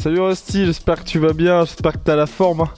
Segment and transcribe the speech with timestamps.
[0.00, 2.60] Salut Rusty, j'espère que tu vas bien, j'espère que t'as la forme.
[2.62, 2.68] hein.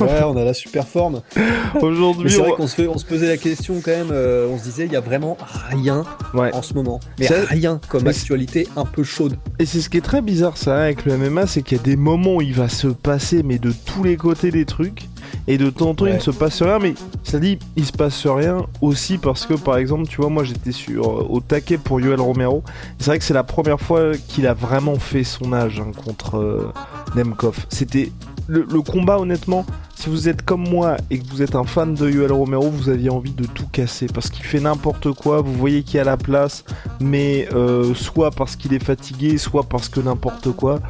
[0.00, 1.22] Ouais, on a la super forme.
[1.82, 2.56] Aujourd'hui, c'est vrai on...
[2.56, 4.96] qu'on se, on se posait la question quand même, euh, on se disait, il y
[4.96, 5.36] a vraiment
[5.70, 6.04] rien
[6.34, 6.54] Ouais.
[6.54, 7.00] en ce moment.
[7.18, 9.36] Mais rien comme mais actualité un peu chaude.
[9.58, 11.82] Et c'est ce qui est très bizarre ça avec le MMA, c'est qu'il y a
[11.82, 15.08] des moments où il va se passer mais de tous les côtés des trucs,
[15.48, 17.92] et de temps en temps il ne se passe rien, mais ça dit il se
[17.92, 21.78] passe rien aussi parce que par exemple tu vois moi j'étais sur euh, au taquet
[21.78, 22.62] pour Yoel Romero,
[22.98, 26.36] c'est vrai que c'est la première fois qu'il a vraiment fait son âge hein, contre
[26.38, 26.72] euh,
[27.14, 27.66] Nemkov.
[27.68, 28.12] C'était
[28.48, 29.64] le, le combat honnêtement,
[29.96, 32.88] si vous êtes comme moi et que vous êtes un fan de Yoel Romero, vous
[32.88, 36.16] aviez envie de tout casser parce qu'il fait n'importe quoi, vous voyez qu'il a la
[36.16, 36.64] place,
[37.00, 40.80] mais euh, soit parce qu'il est fatigué, soit parce que n'importe quoi,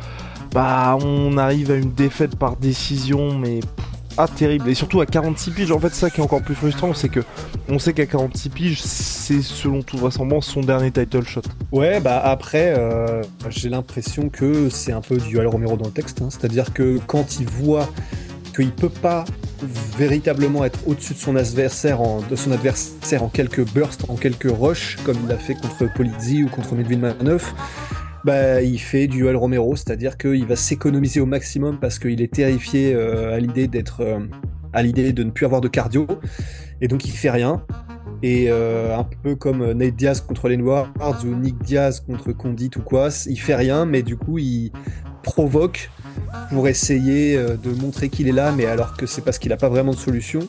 [0.52, 3.60] bah on arrive à une défaite par décision, mais
[4.16, 4.68] ah terrible.
[4.68, 7.20] Et surtout à 46 piges, en fait ça qui est encore plus frustrant, c'est que
[7.68, 11.42] on sait qu'à 46 piges, c'est selon toute vraisemblance son dernier title shot.
[11.72, 15.92] Ouais, bah après, euh, j'ai l'impression que c'est un peu du Yoel Romero dans le
[15.92, 16.22] texte.
[16.22, 16.28] hein.
[16.30, 17.88] C'est-à-dire que quand il voit
[18.54, 19.24] qu'il peut pas
[19.98, 24.96] véritablement être au-dessus de son adversaire en, de son en quelques bursts, en quelques rushs,
[25.04, 27.52] comme il l'a fait contre Polizzi ou contre Medvedmanov,
[28.26, 32.34] bah, il fait du Yoel Romero, c'est-à-dire qu'il va s'économiser au maximum parce qu'il est
[32.34, 34.18] terrifié euh, à l'idée d'être, euh,
[34.72, 36.08] à l'idée de ne plus avoir de cardio,
[36.80, 37.64] et donc il fait rien.
[38.24, 40.92] Et euh, un peu comme Nate Diaz contre les Noirs
[41.24, 44.72] ou Nick Diaz contre Condit ou quoi, il fait rien, mais du coup il
[45.22, 45.88] provoque
[46.50, 49.68] pour essayer de montrer qu'il est là, mais alors que c'est parce qu'il n'a pas
[49.68, 50.40] vraiment de solution.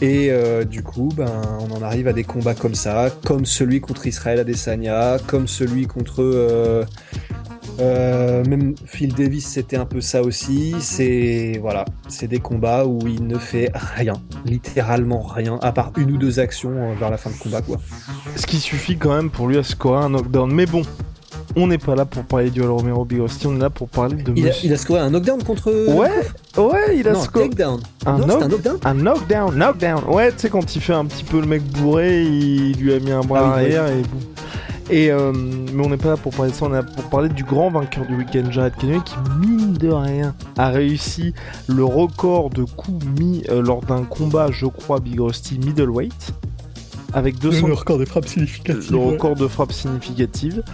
[0.00, 1.30] Et euh, du coup, ben,
[1.60, 5.86] on en arrive à des combats comme ça, comme celui contre Israël Adesanya, comme celui
[5.86, 6.84] contre euh,
[7.80, 10.74] euh, même Phil Davis, c'était un peu ça aussi.
[10.80, 14.14] C'est voilà, c'est des combats où il ne fait rien,
[14.46, 17.78] littéralement rien, à part une ou deux actions vers la fin de combat, quoi.
[18.36, 20.50] Ce qui suffit quand même pour lui à scorer un knockdown.
[20.50, 20.82] Mais bon,
[21.56, 24.22] on n'est pas là pour parler du Romero Big Rusty, on est là pour parler
[24.22, 25.70] de Il a, il a scoré un knockdown contre.
[25.70, 26.10] Ouais,
[26.56, 27.50] ouais, il a scoré.
[28.06, 28.78] Un knock- un knockdown.
[28.84, 30.04] Un knockdown, knockdown.
[30.08, 33.00] Ouais, tu sais, quand il fait un petit peu le mec bourré, il lui a
[33.00, 34.20] mis un bras Ah oui, arrière et boum.
[34.92, 37.04] Et euh, mais on n'est pas là pour parler de ça, on est là pour
[37.04, 41.32] parler du grand vainqueur du week-end, Jared Cannonier, qui mine de rien a réussi
[41.68, 46.32] le record de coups mis euh, lors d'un combat, je crois, Big Rusty middleweight,
[47.12, 48.90] avec 200 record des frappes significatives.
[48.90, 50.64] le record de frappe significative.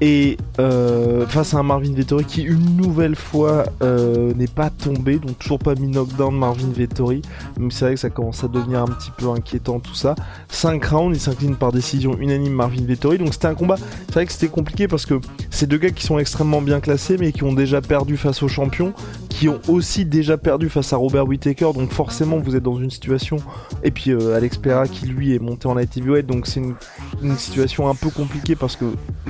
[0.00, 5.18] Et euh, face à un Marvin Vettori qui une nouvelle fois euh, n'est pas tombé,
[5.18, 7.22] donc toujours pas mis knockdown Marvin Vettori.
[7.56, 10.14] Si c'est vrai que ça commence à devenir un petit peu inquiétant tout ça.
[10.48, 13.18] 5 rounds, il s'incline par décision unanime Marvin Vettori.
[13.18, 16.04] Donc c'était un combat, c'est vrai que c'était compliqué parce que c'est deux gars qui
[16.04, 18.92] sont extrêmement bien classés mais qui ont déjà perdu face aux champions,
[19.28, 21.72] qui ont aussi déjà perdu face à Robert Whittaker.
[21.74, 23.36] Donc forcément vous êtes dans une situation
[23.82, 26.74] et puis euh, Alex Pereira qui lui est monté en light heavyweight, donc c'est une,
[27.22, 28.86] une situation un peu compliquée parce que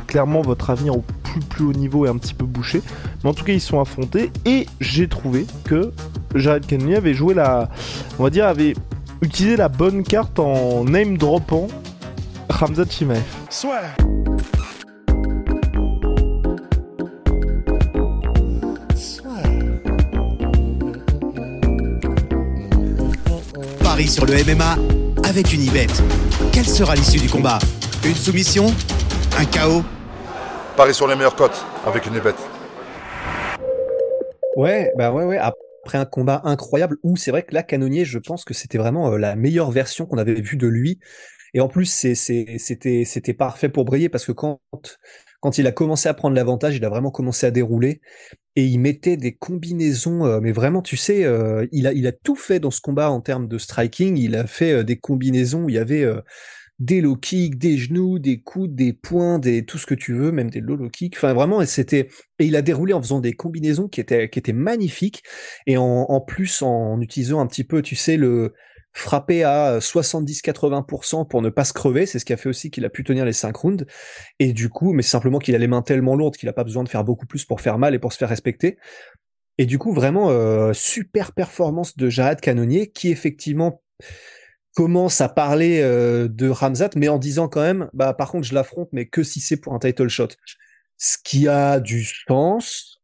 [0.06, 2.82] clairement votre avenir au plus plus haut niveau est un petit peu bouché.
[3.22, 5.92] Mais en tout cas ils sont affrontés et j'ai trouvé que
[6.34, 7.68] Jared Cannonier avait joué la,
[8.18, 8.74] on va dire avait
[9.22, 11.68] utilisé la bonne carte en name droppant
[12.60, 13.22] Hamza Chimaev.
[23.82, 24.76] Paris sur le MMA
[25.24, 25.86] avec une Ibet.
[26.52, 27.58] Quelle sera l'issue du combat?
[28.04, 28.66] Une soumission?
[29.38, 29.82] Un chaos?
[30.76, 32.34] Paris sur les meilleures cotes avec une bête.
[34.56, 35.38] Ouais, bah ouais.
[35.38, 39.12] Après un combat incroyable où c'est vrai que là, Canonnier, je pense que c'était vraiment
[39.12, 40.98] euh, la meilleure version qu'on avait vue de lui.
[41.52, 44.60] Et en plus, c'était, parfait pour briller parce que quand,
[45.40, 48.00] quand il a commencé à prendre l'avantage, il a vraiment commencé à dérouler
[48.56, 50.26] et il mettait des combinaisons.
[50.26, 53.46] euh, mais vraiment, tu sais, euh, il a, tout fait dans ce combat en termes
[53.46, 54.16] de striking.
[54.16, 56.04] Il a fait des combinaisons où il y avait
[56.78, 60.32] des low kicks, des genoux, des coudes, des poings, des tout ce que tu veux,
[60.32, 61.16] même des low low kicks.
[61.16, 64.52] Enfin, vraiment, c'était et il a déroulé en faisant des combinaisons qui étaient qui étaient
[64.52, 65.22] magnifiques
[65.66, 68.54] et en, plus en utilisant un petit peu, tu sais, le
[68.92, 72.84] frapper à 70-80% pour ne pas se crever, c'est ce qui a fait aussi qu'il
[72.84, 73.86] a pu tenir les 5 rounds.
[74.38, 76.84] Et du coup, mais simplement qu'il a les mains tellement lourdes qu'il a pas besoin
[76.84, 78.78] de faire beaucoup plus pour faire mal et pour se faire respecter.
[79.58, 83.82] Et du coup, vraiment, euh, super performance de Jared Cannonier qui effectivement
[84.74, 88.54] commence à parler euh, de Ramzat, mais en disant quand même, bah par contre je
[88.54, 90.28] l'affronte, mais que si c'est pour un title shot,
[90.98, 93.00] ce qui a du sens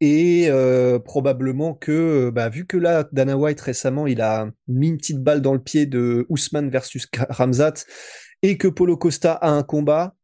[0.00, 4.96] et euh, probablement que, bah, vu que là Dana White récemment il a mis une
[4.96, 7.74] petite balle dans le pied de Ousmane versus Ramzat
[8.42, 10.16] et que Polo Costa a un combat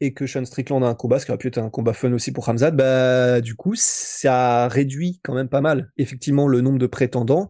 [0.00, 2.12] et que Sean Strickland a un combat, ce qui aurait pu être un combat fun
[2.12, 6.78] aussi pour Ramzat, bah du coup ça réduit quand même pas mal effectivement le nombre
[6.78, 7.48] de prétendants.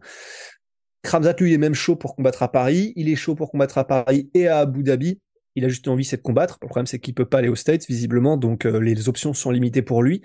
[1.03, 2.93] Kramzat, lui, est même chaud pour combattre à Paris.
[2.95, 5.19] Il est chaud pour combattre à Paris et à Abu Dhabi.
[5.55, 6.57] Il a juste envie, c'est de combattre.
[6.61, 9.51] Le problème, c'est qu'il peut pas aller aux States, visiblement, donc euh, les options sont
[9.51, 10.21] limitées pour lui.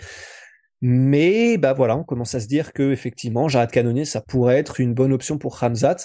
[0.82, 4.80] Mais bah voilà, on commence à se dire que effectivement, Jared Cannonier, ça pourrait être
[4.80, 5.96] une bonne option pour Ramzat.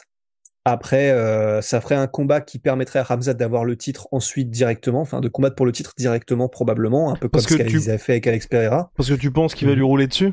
[0.65, 5.01] Après, euh, ça ferait un combat qui permettrait à Ramzat d'avoir le titre ensuite directement,
[5.01, 8.13] enfin de combattre pour le titre directement probablement, un peu comme ce qu'il a fait
[8.13, 8.91] avec Alex Pereira.
[8.95, 10.31] Parce que tu penses qu'il va lui rouler dessus?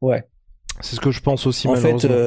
[0.00, 0.24] Ouais.
[0.80, 1.68] C'est ce que je pense aussi.
[1.68, 2.26] En fait, euh,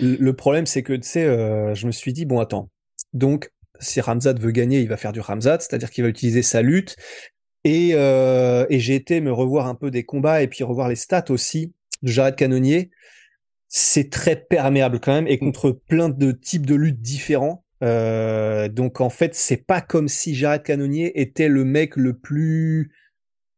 [0.00, 2.70] le problème, c'est que tu sais, euh, je me suis dit bon, attends.
[3.12, 3.50] Donc,
[3.80, 6.96] si Ramzat veut gagner, il va faire du Ramzat, c'est-à-dire qu'il va utiliser sa lutte.
[7.64, 10.96] Et, euh, et j'ai été me revoir un peu des combats et puis revoir les
[10.96, 11.72] stats aussi
[12.02, 12.90] de Jared Canonnier.
[13.68, 17.64] C'est très perméable quand même et contre plein de types de luttes différents.
[17.82, 22.92] Euh, donc en fait, c'est pas comme si Jared Canonnier était le mec le plus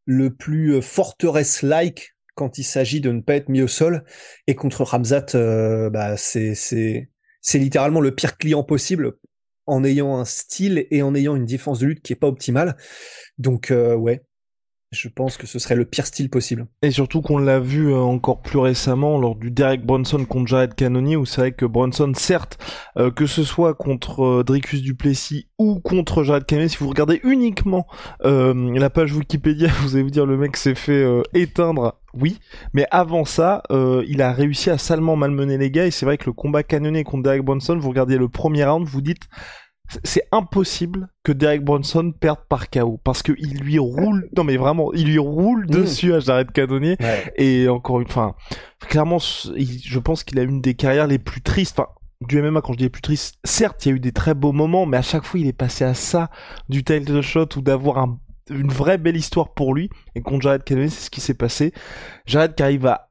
[0.07, 4.05] le plus forteresse-like quand il s'agit de ne pas être mis au sol.
[4.47, 7.09] Et contre Ramzat, euh, bah, c'est,
[7.55, 9.15] littéralement le pire client possible
[9.67, 12.77] en ayant un style et en ayant une défense de lutte qui est pas optimale.
[13.39, 14.23] Donc, euh, ouais,
[14.93, 16.67] je pense que ce serait le pire style possible.
[16.83, 20.75] Et surtout qu'on l'a vu euh, encore plus récemment lors du Derek Bronson contre Jared
[20.75, 22.59] Cannonier, où c'est vrai que Bronson, certes,
[22.97, 27.21] euh, que ce soit contre euh, Dricus Duplessis ou contre Jared Cannonier, si vous regardez
[27.25, 27.87] uniquement
[28.23, 31.05] la page Wikipédia, vous allez vous dire le mec s'est fait
[31.35, 31.99] éteindre.
[32.15, 32.39] Oui,
[32.73, 35.87] mais avant ça, il a réussi à salement malmener les gars.
[35.87, 38.87] Et c'est vrai que le combat Cannonier contre Derek Bronson, vous regardez le premier round,
[38.87, 39.29] vous dites
[40.05, 44.57] c'est impossible que Derek Bronson perde par KO parce que il lui roule non mais
[44.57, 45.71] vraiment il lui roule mm.
[45.71, 46.97] dessus à Jared Cannonier.
[47.37, 48.37] Et encore une fois
[48.81, 51.91] clairement je pense qu'il a une des carrières les plus tristes enfin
[52.23, 54.35] du MMA quand je dis les plus tristes certes il y a eu des très
[54.35, 56.31] beaux moments mais à chaque fois il est passé à ça
[56.69, 57.99] du title shot ou d'avoir
[58.51, 59.91] une vraie belle histoire pour lui.
[60.15, 61.73] Et contre Jared Cannonier c'est ce qui s'est passé.
[62.27, 63.06] Jared qui arrive à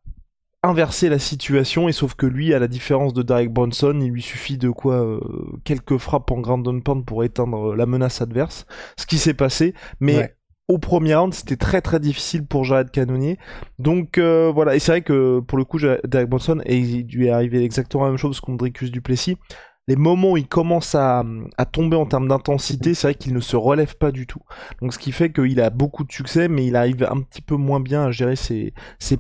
[0.66, 4.22] inverser la situation et sauf que lui à la différence de Derek Bronson il lui
[4.22, 5.20] suffit de quoi euh,
[5.64, 8.66] quelques frappes en ground and pound pour éteindre euh, la menace adverse
[8.98, 9.74] ce qui s'est passé.
[10.00, 10.36] Mais
[10.68, 13.38] au premier round c'était très très difficile pour Jared Cannonier.
[13.80, 14.76] Donc euh, voilà.
[14.76, 18.06] Et c'est vrai que pour le coup Derek Bronson et il lui est arrivé exactement
[18.06, 19.38] la même chose contre Dricus Duplessis
[19.88, 21.24] les moments où il commence à,
[21.72, 24.42] tomber en termes d'intensité, c'est vrai qu'il ne se relève pas du tout.
[24.82, 27.56] Donc ce qui fait qu'il a beaucoup de succès, mais il arrive un petit peu
[27.56, 28.74] moins bien à gérer ces,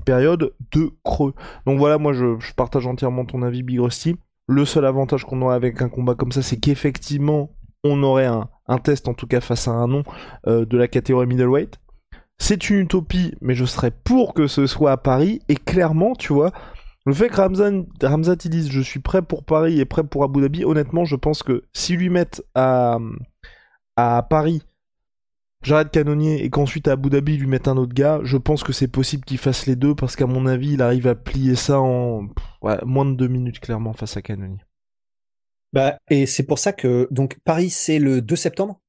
[0.03, 1.33] périodes de creux.
[1.65, 4.15] Donc voilà, moi je, partage entièrement ton avis, Big Rusty.
[4.47, 7.51] Le seul avantage qu'on aurait avec un combat comme ça, c'est qu'effectivement,
[7.83, 10.03] on aurait un, test, en tout cas face à un nom,
[10.47, 11.79] euh, de la catégorie middleweight.
[12.37, 15.41] C'est une utopie, mais je serais pour que ce soit à Paris.
[15.47, 16.51] Et clairement, tu vois,
[17.05, 20.23] le fait que Ramzan, Ramzat il dise je suis prêt pour Paris et prêt pour
[20.23, 22.97] Abu Dhabi, honnêtement, je pense que s'ils lui mettent à,
[23.95, 24.63] à Paris
[25.61, 28.63] Jared Canonnier et qu'ensuite à Abu Dhabi ils lui mettent un autre gars, je pense
[28.63, 31.55] que c'est possible qu'il fasse les deux parce qu'à mon avis il arrive à plier
[31.55, 32.27] ça en
[32.85, 34.63] moins de deux minutes clairement face à Canonnier.
[35.73, 38.79] Bah, et c'est pour ça que donc Paris c'est le 2 septembre?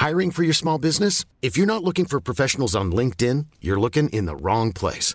[0.00, 1.24] Hiring for your small business?
[1.42, 5.14] If you're not looking for professionals on LinkedIn, you're looking in the wrong place.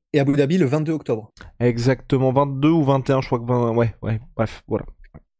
[0.13, 1.31] et Abu Dhabi le 22 octobre.
[1.59, 4.85] Exactement, 22 ou 21, je crois que 20, ouais, ouais, bref, voilà.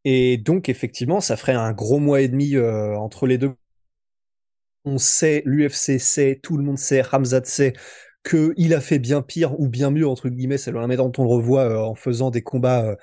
[0.03, 3.53] Et donc, effectivement, ça ferait un gros mois et demi euh, entre les deux.
[4.83, 7.73] On sait, l'UFC sait, tout le monde sait, Ramzat sait
[8.27, 11.29] qu'il a fait bien pire ou bien mieux, entre guillemets, c'est le dont on le
[11.29, 12.95] revoit euh, en faisant des combats euh,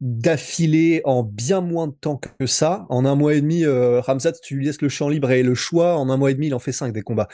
[0.00, 2.86] d'affilée en bien moins de temps que ça.
[2.88, 5.96] En un mois et demi, Ramzat, tu lui laisses le champ libre et le choix,
[5.96, 7.28] en un mois et demi, il en fait cinq des combats.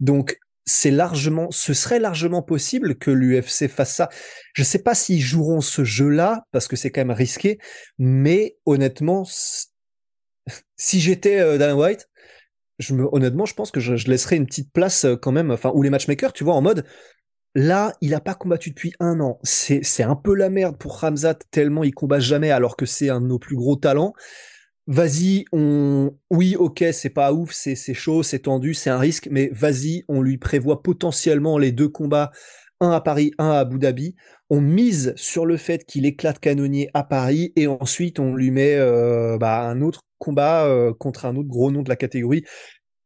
[0.00, 4.08] Donc, c'est largement, ce serait largement possible que l'UFC fasse ça.
[4.54, 7.58] Je sais pas s'ils joueront ce jeu-là parce que c'est quand même risqué,
[7.98, 9.24] mais honnêtement,
[10.76, 12.08] si j'étais euh, White,
[12.90, 15.90] honnêtement, je pense que je, laisserais une petite place euh, quand même, enfin, ou les
[15.90, 16.84] matchmakers, tu vois, en mode,
[17.56, 19.38] Là, il n'a pas combattu depuis un an.
[19.44, 23.20] C'est un peu la merde pour Ramzat, tellement il combat jamais alors que c'est un
[23.20, 24.12] de nos plus gros talents.
[24.86, 29.48] Vas-y, on, oui, ok, c'est pas ouf, c'est chaud, c'est tendu, c'est un risque, mais
[29.50, 32.32] vas-y, on lui prévoit potentiellement les deux combats,
[32.80, 34.14] un à Paris, un à Abu Dhabi.
[34.50, 38.74] On mise sur le fait qu'il éclate Canonnier à Paris et ensuite on lui met
[38.74, 42.44] euh, bah, un autre combat euh, contre un autre gros nom de la catégorie.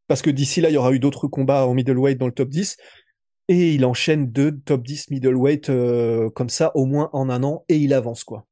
[0.08, 2.48] Parce que d'ici là, il y aura eu d'autres combats en middleweight dans le top
[2.48, 2.76] 10.
[3.48, 7.64] Et il enchaîne deux top 10 middleweight euh, comme ça, au moins en un an,
[7.68, 8.46] et il avance quoi.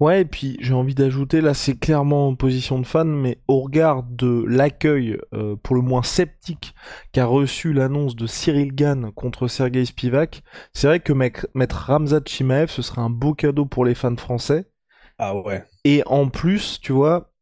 [0.00, 3.60] Ouais, et puis j'ai envie d'ajouter, là c'est clairement en position de fan, mais au
[3.60, 6.74] regard de l'accueil euh, pour le moins sceptique
[7.12, 12.70] qu'a reçu l'annonce de Cyril Gann contre Sergei Spivak, c'est vrai que mettre Ramzat Chimaev,
[12.70, 14.66] ce serait un beau cadeau pour les fans français.
[15.18, 15.64] Ah ouais.
[15.84, 17.32] Et en plus, tu vois,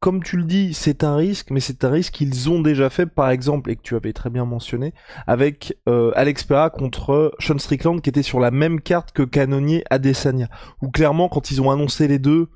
[0.00, 3.04] comme tu le dis, c'est un risque, mais c'est un risque qu'ils ont déjà fait,
[3.04, 4.94] par exemple, et que tu avais très bien mentionné,
[5.26, 9.84] avec euh, Alex Pereira contre Sean Strickland, qui était sur la même carte que Canonier
[9.90, 10.48] Adesanya.
[10.80, 12.48] Où clairement, quand ils ont annoncé les deux,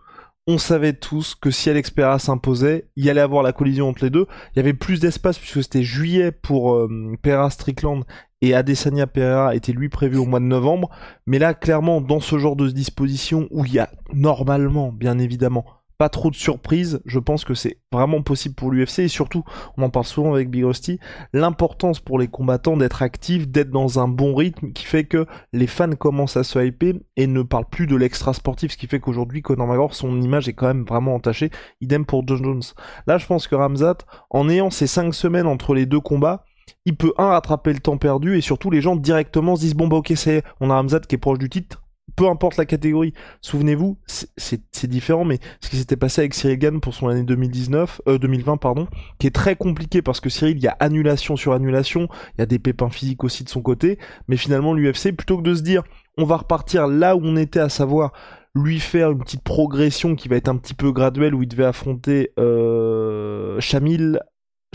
[0.46, 4.04] on savait tous que si Alex Pereira s'imposait, il y allait avoir la collision entre
[4.04, 4.26] les deux.
[4.52, 8.04] Il y avait plus d'espace puisque c'était juillet pour euh, Pereira Strickland
[8.40, 10.90] et Adesanya Pereira était lui prévu au mois de novembre.
[11.26, 15.64] Mais là, clairement, dans ce genre de disposition où il y a normalement, bien évidemment,
[15.98, 17.00] pas trop de surprises.
[17.04, 19.44] Je pense que c'est vraiment possible pour l'UFC et surtout,
[19.76, 20.98] on en parle souvent avec Big Rusty,
[21.32, 25.66] l'importance pour les combattants d'être actifs, d'être dans un bon rythme qui fait que les
[25.66, 29.00] fans commencent à se hyper et ne parlent plus de l'extra sportif, ce qui fait
[29.00, 31.50] qu'aujourd'hui Conor McGregor, son image est quand même vraiment entachée.
[31.80, 32.62] Idem pour John Jones.
[33.06, 33.98] Là, je pense que Ramzat,
[34.30, 36.44] en ayant ces 5 semaines entre les deux combats,
[36.86, 39.88] il peut un rattraper le temps perdu et surtout les gens directement se disent bon
[39.88, 41.83] bah ok c'est on a Ramzat qui est proche du titre
[42.16, 43.12] peu importe la catégorie.
[43.40, 48.02] Souvenez-vous, c'est différent, mais ce qui s'était passé avec Cyril Gann pour son année 2019,
[48.08, 48.86] euh, 2020, pardon,
[49.18, 52.42] qui est très compliqué parce que Cyril, il y a annulation sur annulation, il y
[52.42, 55.62] a des pépins physiques aussi de son côté, mais finalement l'UFC, plutôt que de se
[55.62, 55.82] dire,
[56.16, 58.12] on va repartir là où on était, à savoir
[58.54, 61.64] lui faire une petite progression qui va être un petit peu graduelle où il devait
[61.64, 63.60] affronter euh,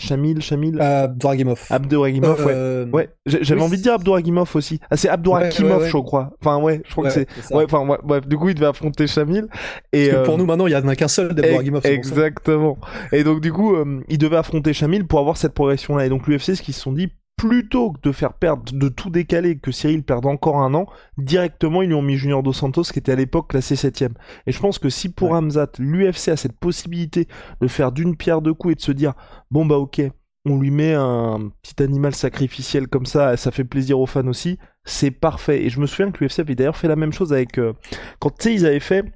[0.00, 1.66] Chamil, Chamil Abdouragimov.
[1.70, 2.52] Abdouragimov, ouais.
[2.54, 3.10] Euh, ouais.
[3.26, 4.80] J'avais envie de dire Abdouragimov aussi.
[4.90, 6.30] Ah, c'est Abdouragimov, je crois.
[6.40, 7.28] Enfin, ouais, je crois que c'est.
[7.52, 8.26] Ouais, enfin, ouais, bref.
[8.26, 9.46] Du coup, il devait affronter Chamil.
[9.92, 11.84] Et Parce que pour euh, nous, maintenant, il y en a qu'un seul d'Abdouragimov.
[11.84, 12.78] Exactement.
[13.12, 16.06] Et donc, du coup, euh, il devait affronter Chamil pour avoir cette progression-là.
[16.06, 19.08] Et donc, l'UFC, ce qu'ils se sont dit, plutôt que de faire perdre, de tout
[19.08, 20.84] décaler, que Cyril perde encore un an,
[21.16, 24.04] directement ils lui ont mis Junior Dos Santos qui était à l'époque classé 7
[24.46, 27.28] Et je pense que si pour Hamzat, l'UFC a cette possibilité
[27.62, 29.14] de faire d'une pierre deux coups et de se dire,
[29.50, 30.02] bon bah ok,
[30.44, 34.58] on lui met un petit animal sacrificiel comme ça, ça fait plaisir aux fans aussi,
[34.84, 35.64] c'est parfait.
[35.64, 37.56] Et je me souviens que l'UFC avait d'ailleurs fait la même chose avec...
[37.58, 37.72] Euh,
[38.18, 39.10] quand tu sais, ils avaient fait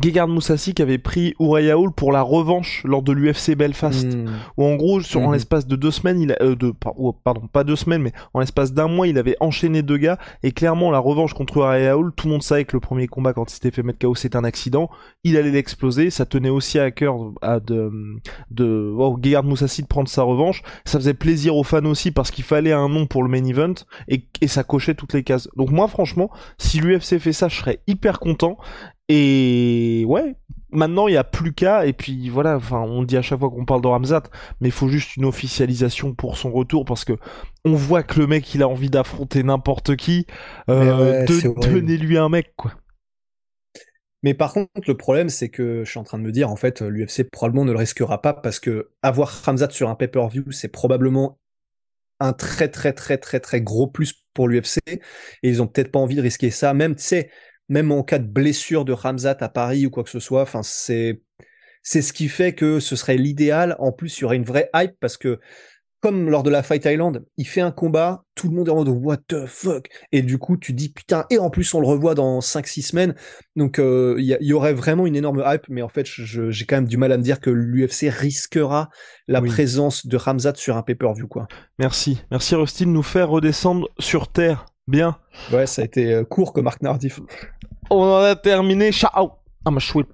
[0.00, 4.06] Gegard Moussassi qui avait pris Hall pour la revanche lors de l'UFC Belfast.
[4.06, 4.26] Hmm.
[4.56, 5.32] où en gros sur en hmm.
[5.34, 8.40] l'espace de deux semaines il a, euh, de oh, pardon pas deux semaines mais en
[8.40, 10.18] l'espace d'un mois il avait enchaîné deux gars.
[10.42, 13.50] Et clairement la revanche contre Hall tout le monde savait que le premier combat quand
[13.50, 14.90] il s'était fait mettre KO c'était un accident.
[15.24, 16.10] Il allait l'exploser.
[16.10, 17.90] Ça tenait aussi à cœur à de
[18.50, 20.62] de oh, Gegard Moussassi de prendre sa revanche.
[20.84, 23.74] Ça faisait plaisir aux fans aussi parce qu'il fallait un nom pour le main event
[24.08, 25.48] et, et ça cochait toutes les cases.
[25.56, 28.56] Donc moi franchement si l'UFC fait ça je serais hyper content
[29.14, 30.36] et ouais,
[30.70, 33.50] maintenant il n'y a plus qu'à, et puis voilà, enfin on dit à chaque fois
[33.50, 34.22] qu'on parle de Ramzat,
[34.60, 37.12] mais il faut juste une officialisation pour son retour parce que
[37.66, 40.26] on voit que le mec il a envie d'affronter n'importe qui,
[40.70, 42.72] euh, donnez-lui un mec quoi.
[44.22, 46.54] Mais par contre, le problème, c'est que je suis en train de me dire, en
[46.54, 50.68] fait, l'UFC probablement ne le risquera pas parce que avoir Ramzat sur un pay-per-view, c'est
[50.68, 51.40] probablement
[52.20, 55.00] un très très très très très gros plus pour l'UFC et
[55.42, 56.72] ils ont peut-être pas envie de risquer ça.
[56.72, 57.30] Même, tu sais,
[57.72, 60.42] même en cas de blessure de Ramzat à Paris ou quoi que ce soit.
[60.42, 61.22] Enfin, c'est
[61.82, 63.76] c'est ce qui fait que ce serait l'idéal.
[63.78, 65.40] En plus, il y aurait une vraie hype parce que
[66.00, 68.84] comme lors de la Fight Island, il fait un combat, tout le monde est en
[68.84, 69.88] mode what the fuck?
[70.10, 72.82] Et du coup tu dis putain et en plus on le revoit dans 5 6
[72.82, 73.14] semaines.
[73.56, 76.88] Donc euh, il y, aurait vraiment une énorme hype mais en fait j'ai quand même
[76.88, 78.90] du mal à me dire que l'UFC risquera
[79.28, 81.46] la présence de Ramzat sur un pay-per-view quoi.
[81.78, 82.20] Merci.
[82.32, 84.66] Merci Rusty de nous faire redescendre sur terre.
[84.88, 85.16] Bien.
[85.52, 87.20] Ouais, ça a été euh, court comme Marc Nardif.
[87.92, 88.90] On en a terminé.
[88.90, 89.32] Ciao.
[89.66, 90.06] I'm a sweet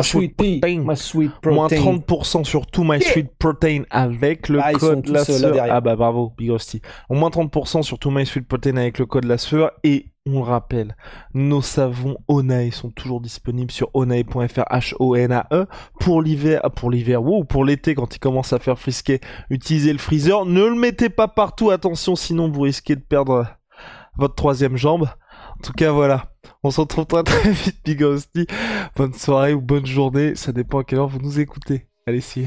[0.00, 1.54] sweet pea, my sweet protein.
[1.54, 5.54] Moins 30% sur tout my sweet protein avec le ah, code la sueur.
[5.70, 6.50] Ah bah bravo, Big.
[6.50, 9.70] Au moins 30% sur tout my sweet protein avec le code la sueur.
[9.84, 10.96] Et on le rappelle,
[11.34, 15.66] nos savons Onae sont toujours disponibles sur onae.fr H-O-N-A-E
[16.00, 19.20] pour l'hiver, ah, pour l'hiver, ou pour l'été quand il commence à faire frisquer.
[19.50, 20.46] Utilisez le freezer.
[20.46, 23.46] Ne le mettez pas partout, attention, sinon vous risquez de perdre
[24.16, 25.08] votre troisième jambe.
[25.58, 26.31] En tout cas, voilà.
[26.64, 28.46] On se retrouve très vite, Big Hostie.
[28.94, 30.36] Bonne soirée ou bonne journée.
[30.36, 31.86] Ça dépend à quelle heure vous nous écoutez.
[32.06, 32.46] Allez, see